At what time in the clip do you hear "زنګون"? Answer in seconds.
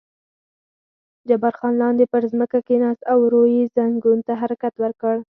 3.75-4.19